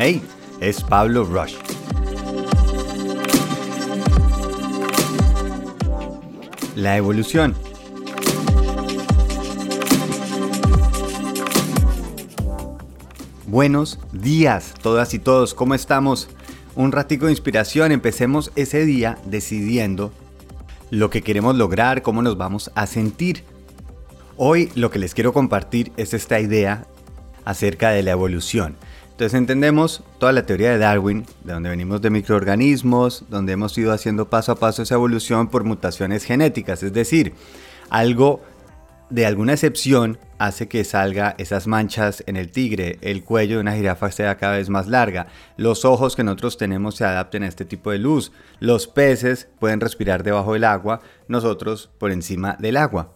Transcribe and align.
Hey, 0.00 0.22
es 0.60 0.80
Pablo 0.80 1.24
Rush. 1.24 1.56
La 6.76 6.96
evolución. 6.96 7.56
Buenos 13.48 13.98
días, 14.12 14.72
todas 14.80 15.14
y 15.14 15.18
todos, 15.18 15.52
¿cómo 15.52 15.74
estamos? 15.74 16.28
Un 16.76 16.92
ratico 16.92 17.26
de 17.26 17.32
inspiración, 17.32 17.90
empecemos 17.90 18.52
ese 18.54 18.86
día 18.86 19.18
decidiendo 19.24 20.12
lo 20.92 21.10
que 21.10 21.22
queremos 21.22 21.56
lograr, 21.56 22.02
cómo 22.02 22.22
nos 22.22 22.38
vamos 22.38 22.70
a 22.76 22.86
sentir. 22.86 23.42
Hoy 24.36 24.70
lo 24.76 24.92
que 24.92 25.00
les 25.00 25.12
quiero 25.12 25.32
compartir 25.32 25.90
es 25.96 26.14
esta 26.14 26.38
idea 26.38 26.86
acerca 27.44 27.90
de 27.90 28.04
la 28.04 28.12
evolución. 28.12 28.76
Entonces 29.18 29.36
entendemos 29.36 30.04
toda 30.20 30.30
la 30.30 30.46
teoría 30.46 30.70
de 30.70 30.78
Darwin, 30.78 31.26
de 31.42 31.52
donde 31.52 31.70
venimos 31.70 32.00
de 32.00 32.08
microorganismos, 32.08 33.24
donde 33.28 33.54
hemos 33.54 33.76
ido 33.76 33.92
haciendo 33.92 34.30
paso 34.30 34.52
a 34.52 34.60
paso 34.60 34.82
esa 34.82 34.94
evolución 34.94 35.48
por 35.48 35.64
mutaciones 35.64 36.22
genéticas, 36.22 36.84
es 36.84 36.92
decir, 36.92 37.32
algo 37.90 38.40
de 39.10 39.26
alguna 39.26 39.54
excepción 39.54 40.20
hace 40.38 40.68
que 40.68 40.84
salga 40.84 41.34
esas 41.38 41.66
manchas 41.66 42.22
en 42.28 42.36
el 42.36 42.52
tigre, 42.52 42.98
el 43.00 43.24
cuello 43.24 43.56
de 43.56 43.62
una 43.62 43.74
jirafa 43.74 44.12
sea 44.12 44.36
cada 44.36 44.56
vez 44.56 44.68
más 44.68 44.86
larga, 44.86 45.26
los 45.56 45.84
ojos 45.84 46.14
que 46.14 46.22
nosotros 46.22 46.56
tenemos 46.56 46.94
se 46.94 47.04
adapten 47.04 47.42
a 47.42 47.48
este 47.48 47.64
tipo 47.64 47.90
de 47.90 47.98
luz, 47.98 48.30
los 48.60 48.86
peces 48.86 49.48
pueden 49.58 49.80
respirar 49.80 50.22
debajo 50.22 50.52
del 50.52 50.62
agua, 50.62 51.00
nosotros 51.26 51.90
por 51.98 52.12
encima 52.12 52.56
del 52.60 52.76
agua. 52.76 53.14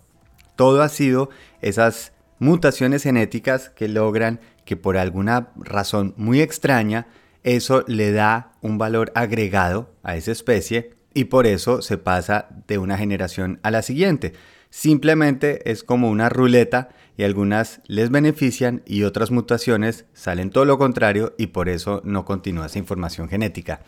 Todo 0.57 0.83
ha 0.83 0.89
sido 0.89 1.31
esas 1.61 2.13
mutaciones 2.41 3.05
genéticas 3.05 3.69
que 3.69 3.87
logran 3.87 4.41
que 4.65 4.77
por 4.77 4.97
alguna 4.97 5.51
razón 5.57 6.15
muy 6.17 6.41
extraña 6.41 7.07
eso 7.43 7.85
le 7.87 8.13
da 8.13 8.53
un 8.61 8.79
valor 8.79 9.13
agregado 9.15 9.93
a 10.03 10.17
esa 10.17 10.33
especie 10.33 10.95
y 11.15 11.25
por 11.25 11.47
eso 11.47 11.83
se 11.83 11.99
pasa 11.99 12.49
de 12.69 12.79
una 12.79 12.97
generación 12.97 13.59
a 13.63 13.71
la 13.71 13.83
siguiente. 13.83 14.33
Simplemente 14.71 15.71
es 15.71 15.85
como 15.85 16.09
una 16.09 16.29
ruleta 16.29 16.91
y 17.17 17.25
algunas 17.25 17.83
les 17.87 18.11
benefician 18.11 18.83
y 18.87 19.03
otras 19.03 19.31
mutaciones 19.31 20.07
salen 20.15 20.51
todo 20.51 20.65
lo 20.65 20.79
contrario 20.79 21.35
y 21.37 21.49
por 21.49 21.69
eso 21.69 22.01
no 22.05 22.25
continúa 22.25 22.67
esa 22.67 22.79
información 22.79 23.29
genética. 23.29 23.81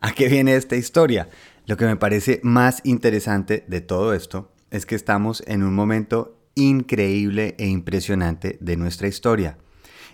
¿A 0.00 0.12
qué 0.12 0.28
viene 0.28 0.54
esta 0.54 0.76
historia? 0.76 1.28
Lo 1.66 1.76
que 1.76 1.86
me 1.86 1.96
parece 1.96 2.40
más 2.44 2.82
interesante 2.84 3.64
de 3.66 3.80
todo 3.80 4.14
esto 4.14 4.52
es 4.70 4.86
que 4.86 4.94
estamos 4.94 5.42
en 5.46 5.64
un 5.64 5.74
momento 5.74 6.38
increíble 6.54 7.56
e 7.58 7.66
impresionante 7.66 8.58
de 8.60 8.76
nuestra 8.76 9.08
historia 9.08 9.58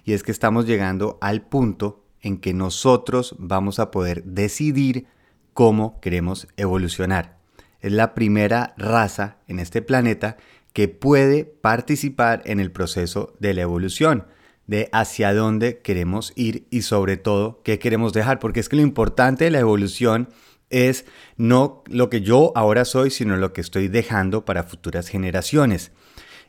y 0.05 0.13
es 0.13 0.23
que 0.23 0.33
estamos 0.33 0.67
llegando 0.67 1.19
al 1.21 1.43
punto 1.43 2.05
en 2.21 2.39
que 2.39 2.55
nosotros 2.55 3.35
vamos 3.39 3.79
a 3.79 3.91
poder 3.91 4.25
decidir 4.25 5.07
cómo 5.55 6.01
queremos 6.01 6.49
evolucionar. 6.57 7.39
Es 7.81 7.93
la 7.93 8.15
primera 8.15 8.75
raza 8.77 9.39
en 9.49 9.59
este 9.59 9.83
planeta 9.83 10.37
que 10.73 10.89
puede 10.89 11.45
participar 11.45 12.43
en 12.47 12.61
el 12.61 12.71
proceso 12.71 13.35
de 13.41 13.55
la 13.55 13.63
evolución, 13.63 14.27
de 14.67 14.89
hacia 14.93 15.35
dónde 15.35 15.81
queremos 15.81 16.33
ir 16.37 16.67
y 16.71 16.83
sobre 16.83 17.17
todo 17.17 17.61
qué 17.65 17.79
queremos 17.79 18.13
dejar, 18.13 18.39
porque 18.39 18.61
es 18.61 18.69
que 18.69 18.77
lo 18.77 18.83
importante 18.83 19.45
de 19.45 19.51
la 19.51 19.59
evolución 19.59 20.29
es 20.71 21.05
no 21.37 21.83
lo 21.89 22.09
que 22.09 22.23
yo 22.23 22.53
ahora 22.55 22.85
soy, 22.85 23.11
sino 23.11 23.37
lo 23.37 23.53
que 23.53 23.61
estoy 23.61 23.89
dejando 23.89 24.45
para 24.45 24.63
futuras 24.63 25.09
generaciones. 25.09 25.93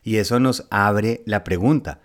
Y 0.02 0.16
eso 0.16 0.40
nos 0.40 0.66
abre 0.70 1.22
la 1.26 1.44
pregunta, 1.44 2.00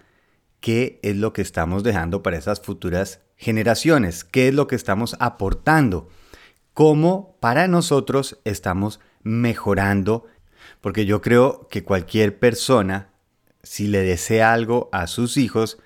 qué 0.60 1.00
es 1.04 1.16
lo 1.16 1.34
que 1.34 1.42
estamos 1.42 1.84
dejando 1.84 2.24
para 2.24 2.38
esas 2.38 2.62
futuras 2.62 3.22
generaciones, 3.36 4.24
qué 4.24 4.50
es 4.50 4.54
lo 4.54 4.68
que 4.68 4.76
estamos 4.76 5.16
aportando, 5.20 6.10
cómo 6.74 7.38
para 7.40 7.68
nosotros 7.68 8.40
estamos 8.44 9.00
mejorando, 9.24 10.26
porque 10.82 11.06
yo 11.06 11.22
creo 11.22 11.68
que 11.70 11.84
cualquier 11.84 12.40
persona, 12.40 13.10
si 13.64 13.88
le 13.88 14.02
desea 14.02 14.54
algo 14.54 14.90
a 14.92 15.08
sus 15.08 15.38
hijos, 15.38 15.80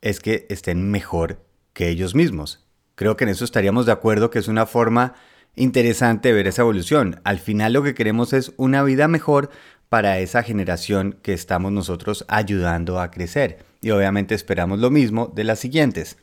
es 0.00 0.20
que 0.20 0.46
estén 0.48 0.90
mejor 0.90 1.44
que 1.72 1.88
ellos 1.88 2.14
mismos. 2.14 2.64
Creo 2.94 3.16
que 3.16 3.24
en 3.24 3.30
eso 3.30 3.44
estaríamos 3.44 3.86
de 3.86 3.92
acuerdo 3.92 4.30
que 4.30 4.38
es 4.38 4.48
una 4.48 4.66
forma 4.66 5.14
interesante 5.56 6.32
ver 6.32 6.46
esa 6.46 6.62
evolución. 6.62 7.20
Al 7.24 7.38
final 7.38 7.72
lo 7.72 7.82
que 7.82 7.94
queremos 7.94 8.32
es 8.32 8.52
una 8.56 8.82
vida 8.82 9.08
mejor 9.08 9.50
para 9.88 10.18
esa 10.18 10.42
generación 10.42 11.18
que 11.22 11.32
estamos 11.32 11.72
nosotros 11.72 12.24
ayudando 12.28 13.00
a 13.00 13.10
crecer. 13.10 13.58
Y 13.80 13.90
obviamente 13.90 14.34
esperamos 14.34 14.78
lo 14.78 14.90
mismo 14.90 15.32
de 15.34 15.44
las 15.44 15.58
siguientes. 15.58 16.16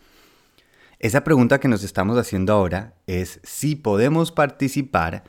Esa 0.99 1.23
pregunta 1.23 1.59
que 1.59 1.67
nos 1.67 1.83
estamos 1.83 2.17
haciendo 2.17 2.53
ahora 2.53 2.93
es 3.07 3.39
si 3.43 3.75
podemos 3.75 4.31
participar, 4.31 5.23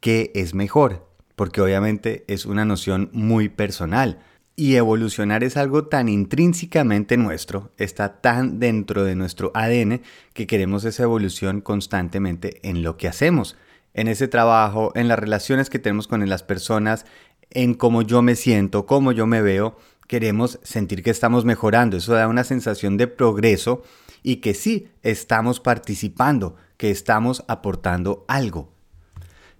¿qué 0.00 0.30
es 0.34 0.54
mejor? 0.54 1.08
Porque 1.34 1.60
obviamente 1.60 2.24
es 2.28 2.46
una 2.46 2.64
noción 2.64 3.10
muy 3.12 3.48
personal. 3.48 4.20
Y 4.56 4.76
evolucionar 4.76 5.42
es 5.42 5.56
algo 5.56 5.86
tan 5.86 6.08
intrínsecamente 6.08 7.16
nuestro, 7.16 7.72
está 7.76 8.20
tan 8.20 8.60
dentro 8.60 9.02
de 9.02 9.16
nuestro 9.16 9.50
ADN 9.52 10.00
que 10.32 10.46
queremos 10.46 10.84
esa 10.84 11.02
evolución 11.02 11.60
constantemente 11.60 12.60
en 12.62 12.84
lo 12.84 12.96
que 12.96 13.08
hacemos, 13.08 13.56
en 13.94 14.06
ese 14.06 14.28
trabajo, 14.28 14.92
en 14.94 15.08
las 15.08 15.18
relaciones 15.18 15.70
que 15.70 15.80
tenemos 15.80 16.06
con 16.06 16.28
las 16.28 16.44
personas, 16.44 17.04
en 17.50 17.74
cómo 17.74 18.02
yo 18.02 18.22
me 18.22 18.36
siento, 18.36 18.86
cómo 18.86 19.12
yo 19.12 19.26
me 19.26 19.42
veo, 19.42 19.76
queremos 20.06 20.58
sentir 20.62 21.02
que 21.02 21.10
estamos 21.10 21.44
mejorando. 21.44 21.96
Eso 21.96 22.14
da 22.14 22.28
una 22.28 22.44
sensación 22.44 22.96
de 22.96 23.06
progreso 23.06 23.82
y 24.22 24.36
que 24.36 24.54
sí 24.54 24.88
estamos 25.02 25.60
participando, 25.60 26.56
que 26.76 26.90
estamos 26.90 27.44
aportando 27.48 28.24
algo. 28.28 28.72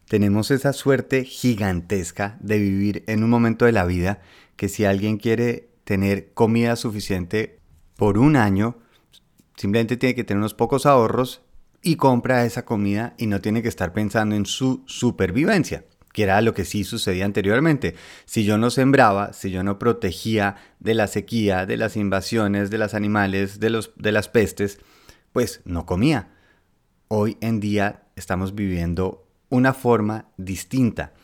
Tenemos 0.09 0.51
esa 0.51 0.73
suerte 0.73 1.25
gigantesca 1.25 2.37
de 2.41 2.59
vivir 2.59 3.05
en 3.07 3.25
un 3.25 3.31
momento 3.31 3.65
de 3.65 3.73
la 3.73 3.85
vida 3.85 4.21
que 4.57 4.69
si 4.69 4.85
alguien 4.85 5.17
quiere 5.17 5.71
tener 5.85 6.33
comida 6.35 6.77
suficiente 6.77 7.59
por 7.97 8.19
un 8.19 8.37
año, 8.37 8.79
simplemente 9.57 9.97
tiene 9.97 10.15
que 10.15 10.25
tener 10.25 10.39
unos 10.39 10.55
pocos 10.55 10.87
ahorros 10.87 11.43
y 11.83 11.97
compra 11.97 12.45
esa 12.45 12.65
comida 12.65 13.15
y 13.19 13.27
no 13.27 13.41
tiene 13.41 13.63
que 13.63 13.69
estar 13.69 13.93
pensando 13.93 14.35
en 14.35 14.47
su 14.47 14.83
supervivencia 14.87 15.85
que 16.15 16.23
era 16.23 16.41
lo 16.43 16.55
que 16.55 16.65
sí 16.65 16.85
sucedía 16.85 17.25
anteriormente. 17.25 17.97
Si 18.25 18.45
yo 18.45 18.57
no 18.57 18.71
sembraba, 18.71 19.33
si 19.33 19.51
yo 19.51 19.65
no 19.65 19.81
protegía 19.81 20.55
de 20.79 20.95
la 20.95 21.09
sequía, 21.09 21.67
de 21.67 21.77
las 21.77 21.97
invasiones, 21.97 22.71
de 22.71 22.79
los 22.79 22.95
animales, 22.95 23.59
de, 23.59 23.69
los, 23.69 23.91
de 23.97 24.13
las 24.13 24.29
pestes, 24.29 24.79
pues 25.33 25.61
no 25.65 25.87
comía. 25.87 26.29
Hoy 27.09 27.37
en 27.41 27.59
día 27.59 28.05
estamos 28.15 28.55
viviendo 28.55 29.27
una 29.49 29.75
forma 29.75 30.27
distinta. 30.37 31.15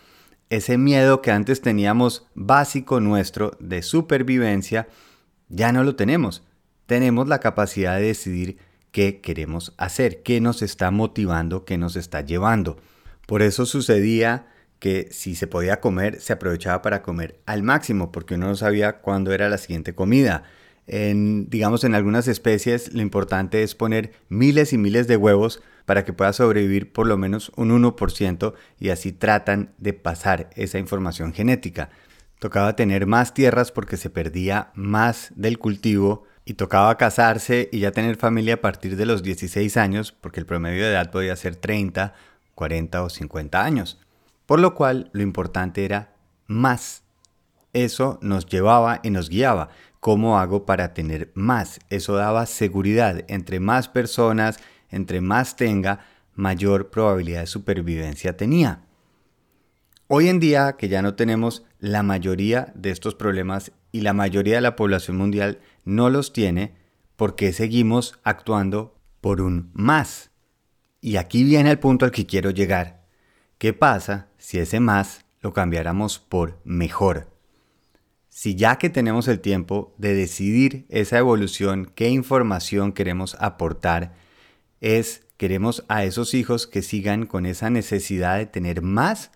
Ese 0.51 0.77
miedo 0.77 1.23
que 1.23 1.31
antes 1.31 1.61
teníamos 1.61 2.27
básico 2.35 2.99
nuestro 2.99 3.53
de 3.61 3.83
supervivencia, 3.83 4.89
ya 5.49 5.71
no 5.71 5.85
lo 5.85 5.95
tenemos. 5.95 6.43
Tenemos 6.87 7.29
la 7.29 7.39
capacidad 7.39 7.95
de 7.97 8.07
decidir 8.07 8.59
qué 8.91 9.21
queremos 9.21 9.73
hacer, 9.77 10.25
qué 10.25 10.41
nos 10.41 10.63
está 10.63 10.91
motivando, 10.91 11.65
qué 11.65 11.79
nos 11.79 11.95
está 11.95 12.23
llevando. 12.23 12.79
Por 13.29 13.43
eso 13.43 13.67
sucedía 13.67 14.49
que 14.81 15.09
si 15.13 15.37
se 15.37 15.47
podía 15.47 15.79
comer, 15.79 16.21
se 16.21 16.33
aprovechaba 16.33 16.83
para 16.83 17.03
comer 17.03 17.39
al 17.47 17.63
máximo, 17.63 18.11
porque 18.11 18.35
uno 18.35 18.49
no 18.49 18.57
sabía 18.57 19.01
cuándo 19.01 19.33
era 19.33 19.49
la 19.49 19.59
siguiente 19.59 19.95
comida. 19.95 20.43
En, 20.87 21.49
digamos, 21.49 21.85
en 21.85 21.95
algunas 21.95 22.27
especies 22.27 22.93
lo 22.93 23.03
importante 23.03 23.63
es 23.63 23.77
poner 23.77 24.13
miles 24.29 24.73
y 24.73 24.79
miles 24.79 25.07
de 25.07 25.17
huevos 25.17 25.63
para 25.85 26.05
que 26.05 26.13
pueda 26.13 26.33
sobrevivir 26.33 26.93
por 26.93 27.07
lo 27.07 27.17
menos 27.17 27.53
un 27.57 27.71
1% 27.71 28.55
y 28.81 28.89
así 28.89 29.13
tratan 29.13 29.73
de 29.79 29.93
pasar 29.93 30.51
esa 30.57 30.79
información 30.79 31.33
genética. 31.33 31.91
Tocaba 32.41 32.75
tener 32.75 33.07
más 33.07 33.35
tierras 33.35 33.71
porque 33.71 33.99
se 33.99 34.11
perdía 34.11 34.71
más 34.75 35.31
del 35.37 35.59
cultivo 35.59 36.25
y 36.45 36.55
tocaba 36.55 36.97
casarse 36.97 37.69
y 37.71 37.81
ya 37.81 37.93
tener 37.93 38.17
familia 38.17 38.55
a 38.55 38.61
partir 38.61 38.97
de 38.97 39.07
los 39.07 39.23
16 39.23 39.77
años 39.77 40.11
porque 40.11 40.41
el 40.41 40.47
promedio 40.47 40.83
de 40.83 40.91
edad 40.91 41.11
podía 41.11 41.37
ser 41.37 41.55
30, 41.55 42.15
40 42.55 43.03
o 43.03 43.11
50 43.11 43.63
años. 43.63 44.01
Por 44.51 44.59
lo 44.59 44.75
cual 44.75 45.11
lo 45.13 45.23
importante 45.23 45.85
era 45.85 46.17
más. 46.49 47.05
Eso 47.73 48.19
nos 48.21 48.47
llevaba 48.47 48.99
y 49.05 49.11
nos 49.11 49.29
guiaba. 49.29 49.69
¿Cómo 50.01 50.41
hago 50.41 50.67
para 50.67 50.93
tener 50.93 51.31
más? 51.37 51.79
Eso 51.89 52.17
daba 52.17 52.47
seguridad. 52.47 53.25
Entre 53.29 53.61
más 53.61 53.87
personas, 53.87 54.59
entre 54.89 55.21
más 55.21 55.55
tenga, 55.55 56.01
mayor 56.35 56.91
probabilidad 56.91 57.43
de 57.43 57.47
supervivencia 57.47 58.37
tenía. 58.37 58.83
Hoy 60.09 60.29
en 60.29 60.41
día, 60.41 60.75
que 60.77 60.89
ya 60.89 61.01
no 61.01 61.15
tenemos 61.15 61.65
la 61.79 62.03
mayoría 62.03 62.73
de 62.75 62.91
estos 62.91 63.15
problemas 63.15 63.71
y 63.93 64.01
la 64.01 64.15
mayoría 64.15 64.57
de 64.57 64.63
la 64.63 64.75
población 64.75 65.17
mundial 65.17 65.61
no 65.85 66.11
los 66.11 66.33
tiene, 66.33 66.75
¿por 67.15 67.37
qué 67.37 67.53
seguimos 67.53 68.19
actuando 68.25 68.99
por 69.21 69.43
un 69.43 69.71
más? 69.75 70.33
Y 71.01 71.19
aquí 71.19 71.45
viene 71.45 71.71
el 71.71 71.79
punto 71.79 72.05
al 72.05 72.11
que 72.11 72.27
quiero 72.27 72.51
llegar. 72.51 73.00
¿Qué 73.61 73.73
pasa 73.73 74.27
si 74.39 74.59
ese 74.59 74.81
más 74.81 75.25
lo 75.41 75.53
cambiáramos 75.53 76.19
por 76.19 76.59
mejor? 76.65 77.31
si 78.31 78.55
ya 78.55 78.79
que 78.79 78.89
tenemos 78.89 79.29
el 79.29 79.41
tiempo 79.41 79.95
de 79.99 80.15
decidir 80.15 80.87
esa 80.89 81.19
evolución, 81.19 81.93
qué 81.95 82.09
información 82.09 82.93
queremos 82.93 83.37
aportar, 83.39 84.15
es 84.81 85.27
queremos 85.37 85.85
a 85.89 86.05
esos 86.05 86.33
hijos 86.33 86.67
que 86.67 86.81
sigan 86.81 87.27
con 87.27 87.45
esa 87.45 87.69
necesidad 87.69 88.39
de 88.39 88.47
tener 88.47 88.81
más 88.81 89.31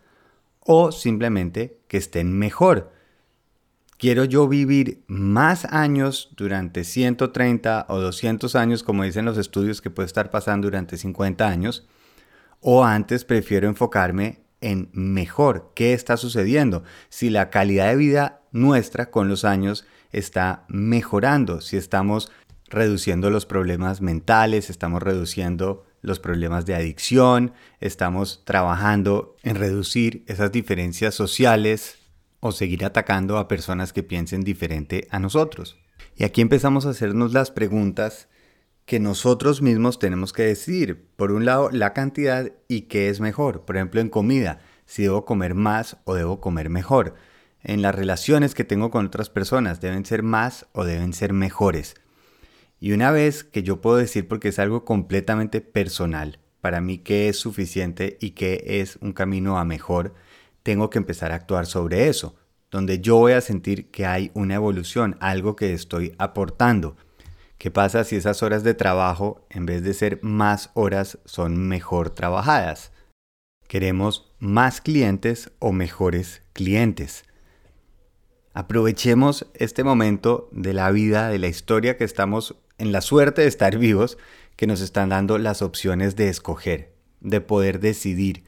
o 0.61 0.91
simplemente 0.91 1.81
que 1.87 1.99
estén 1.99 2.33
mejor. 2.39 2.93
Quiero 3.99 4.25
yo 4.25 4.49
vivir 4.49 5.03
más 5.07 5.67
años 5.67 6.31
durante 6.35 6.85
130 6.85 7.85
o 7.91 8.01
200 8.01 8.57
años, 8.57 8.83
como 8.83 9.03
dicen 9.03 9.27
los 9.27 9.37
estudios 9.37 9.83
que 9.83 9.91
puede 9.91 10.07
estar 10.07 10.31
pasando 10.31 10.67
durante 10.67 10.97
50 10.97 11.47
años, 11.47 11.87
o 12.67 12.83
antes 12.83 13.27
prefiero 13.27 13.69
enfocarme 13.69 14.41
en 14.63 14.89
mejor, 14.95 15.73
qué 15.75 15.93
está 15.93 16.17
sucediendo, 16.17 16.83
si 17.11 17.29
la 17.29 17.51
calidad 17.51 17.91
de 17.91 17.97
vida 17.97 18.41
nuestra 18.53 19.11
con 19.11 19.29
los 19.29 19.45
años 19.45 19.85
está 20.13 20.65
mejorando, 20.69 21.61
si 21.61 21.77
estamos 21.77 22.33
reduciendo 22.71 23.29
los 23.29 23.45
problemas 23.45 24.01
mentales, 24.01 24.71
estamos 24.71 25.03
reduciendo 25.03 25.85
los 26.01 26.21
problemas 26.21 26.65
de 26.65 26.75
adicción, 26.75 27.53
estamos 27.81 28.43
trabajando 28.47 29.37
en 29.43 29.57
reducir 29.57 30.25
esas 30.27 30.51
diferencias 30.51 31.15
sociales 31.15 31.99
o 32.41 32.51
seguir 32.51 32.87
atacando 32.87 33.37
a 33.37 33.47
personas 33.47 33.93
que 33.93 34.03
piensen 34.03 34.41
diferente 34.41 35.07
a 35.11 35.19
nosotros. 35.19 35.77
Y 36.17 36.25
aquí 36.25 36.41
empezamos 36.41 36.87
a 36.87 36.91
hacernos 36.91 37.35
las 37.35 37.51
preguntas 37.51 38.29
que 38.85 39.01
nosotros 39.01 39.63
mismos 39.63 39.99
tenemos 39.99 40.33
que 40.33 40.43
decidir. 40.43 41.07
Por 41.17 41.33
un 41.33 41.45
lado, 41.45 41.71
la 41.71 41.93
cantidad 41.93 42.53
y 42.69 42.83
qué 42.83 43.09
es 43.09 43.21
mejor. 43.21 43.65
Por 43.65 43.77
ejemplo, 43.77 44.01
en 44.01 44.11
comida, 44.11 44.61
si 44.87 45.05
debo 45.05 45.25
comer 45.25 45.55
más 45.55 45.97
o 46.05 46.15
debo 46.15 46.41
comer 46.41 46.69
mejor. 46.71 47.15
En 47.63 47.81
las 47.81 47.95
relaciones 47.95 48.55
que 48.55 48.65
tengo 48.65 48.91
con 48.91 49.07
otras 49.07 49.31
personas, 49.31 49.81
deben 49.81 50.05
ser 50.05 50.23
más 50.23 50.67
o 50.73 50.85
deben 50.85 51.15
ser 51.15 51.33
mejores. 51.33 51.95
Y 52.79 52.93
una 52.93 53.11
vez 53.11 53.45
que 53.45 53.63
yo 53.63 53.81
puedo 53.81 53.97
decir, 53.97 54.29
porque 54.29 54.49
es 54.49 54.59
algo 54.59 54.85
completamente 54.85 55.63
personal, 55.63 56.41
para 56.61 56.83
mí 56.83 56.99
qué 56.99 57.31
es 57.31 57.39
suficiente 57.39 58.19
y 58.21 58.33
qué 58.33 58.63
es 58.67 58.97
un 59.01 59.15
camino 59.15 59.59
a 59.59 59.65
mejor, 59.65 60.15
tengo 60.63 60.91
que 60.91 60.99
empezar 60.99 61.33
a 61.33 61.37
actuar 61.37 61.65
sobre 61.65 62.09
eso, 62.09 62.37
donde 62.71 63.01
yo 63.01 63.17
voy 63.17 63.33
a 63.33 63.41
sentir 63.41 63.91
que 63.91 64.05
hay 64.05 64.31
una 64.35 64.57
evolución, 64.57 65.17
algo 65.21 65.57
que 65.57 65.73
estoy 65.73 66.15
aportando. 66.19 66.97
¿Qué 67.59 67.71
pasa 67.71 68.05
si 68.05 68.17
esas 68.17 68.43
horas 68.43 68.65
de 68.65 68.75
trabajo, 68.75 69.47
en 69.51 69.67
vez 69.67 69.83
de 69.83 69.95
ser 69.95 70.19
más 70.23 70.71
horas, 70.75 71.19
son 71.25 71.57
mejor 71.57 72.11
trabajadas? 72.11 72.93
Queremos 73.69 74.33
más 74.39 74.81
clientes 74.81 75.51
o 75.59 75.73
mejores 75.73 76.43
clientes. 76.53 77.25
Aprovechemos 78.53 79.47
este 79.55 79.83
momento 79.83 80.49
de 80.53 80.75
la 80.75 80.91
vida, 80.91 81.29
de 81.29 81.39
la 81.39 81.49
historia 81.49 81.97
que 81.97 82.05
estamos 82.05 82.57
en 82.79 82.93
la 82.93 83.01
suerte 83.01 83.43
de 83.43 83.49
estar 83.49 83.79
vivos, 83.79 84.19
que 84.57 84.67
nos 84.67 84.81
están 84.81 85.09
dando 85.09 85.39
las 85.39 85.63
opciones 85.63 86.17
de 86.17 86.29
escoger, 86.29 86.95
de 87.21 87.41
poder 87.41 87.81
decidir 87.81 88.45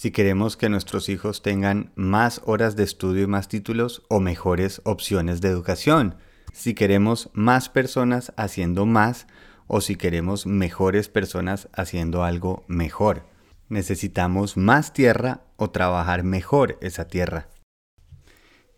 si 0.00 0.12
queremos 0.12 0.56
que 0.56 0.70
nuestros 0.70 1.10
hijos 1.10 1.42
tengan 1.42 1.92
más 1.94 2.40
horas 2.46 2.74
de 2.74 2.84
estudio 2.84 3.24
y 3.24 3.26
más 3.26 3.48
títulos 3.48 4.02
o 4.08 4.18
mejores 4.18 4.80
opciones 4.84 5.42
de 5.42 5.48
educación 5.48 6.16
si 6.52 6.74
queremos 6.74 7.30
más 7.32 7.68
personas 7.68 8.32
haciendo 8.36 8.86
más 8.86 9.26
o 9.66 9.80
si 9.80 9.96
queremos 9.96 10.46
mejores 10.46 11.08
personas 11.08 11.68
haciendo 11.72 12.24
algo 12.24 12.64
mejor. 12.66 13.24
Necesitamos 13.68 14.56
más 14.56 14.92
tierra 14.92 15.44
o 15.56 15.70
trabajar 15.70 16.24
mejor 16.24 16.76
esa 16.80 17.06
tierra. 17.06 17.48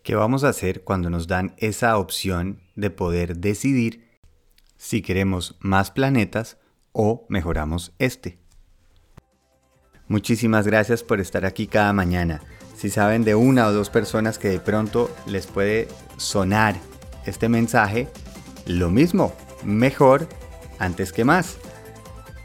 ¿Qué 0.03 0.15
vamos 0.15 0.43
a 0.43 0.49
hacer 0.49 0.83
cuando 0.83 1.09
nos 1.09 1.27
dan 1.27 1.55
esa 1.57 1.97
opción 1.97 2.61
de 2.75 2.89
poder 2.89 3.37
decidir 3.37 4.19
si 4.77 5.01
queremos 5.01 5.57
más 5.61 5.91
planetas 5.91 6.57
o 6.91 7.25
mejoramos 7.29 7.93
este? 7.97 8.37
Muchísimas 10.07 10.67
gracias 10.67 11.01
por 11.01 11.19
estar 11.19 11.45
aquí 11.45 11.67
cada 11.67 11.93
mañana. 11.93 12.41
Si 12.75 12.89
saben 12.89 13.23
de 13.23 13.33
una 13.33 13.65
o 13.65 13.71
dos 13.71 13.89
personas 13.89 14.37
que 14.37 14.49
de 14.49 14.59
pronto 14.59 15.09
les 15.25 15.47
puede 15.47 15.87
sonar 16.17 16.75
este 17.25 17.49
mensaje, 17.49 18.07
lo 18.65 18.89
mismo, 18.89 19.33
mejor 19.63 20.27
antes 20.79 21.11
que 21.13 21.25
más. 21.25 21.57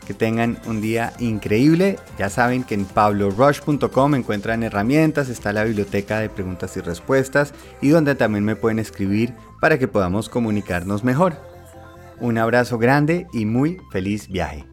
Que 0.07 0.15
tengan 0.15 0.59
un 0.67 0.81
día 0.81 1.13
increíble. 1.19 1.99
Ya 2.19 2.31
saben 2.31 2.65
que 2.65 2.75
en 2.75 2.87
pablorush.com 2.87 4.15
encuentran 4.15 4.63
herramientas, 4.63 5.29
está 5.29 5.53
la 5.53 5.65
biblioteca 5.65 6.21
de 6.21 6.31
preguntas 6.31 6.77
y 6.79 6.81
respuestas 6.81 7.53
y 7.83 7.91
donde 7.91 8.15
también 8.15 8.45
me 8.45 8.57
pueden 8.57 8.79
escribir 8.79 9.35
para 9.61 9.79
que 9.79 9.87
podamos 9.87 10.31
comunicarnos 10.31 11.05
mejor. 11.05 11.37
Un 12.21 12.39
abrazo 12.39 12.79
grande 12.79 13.27
y 13.33 13.45
muy 13.45 13.79
feliz 13.93 14.29
viaje. 14.29 14.65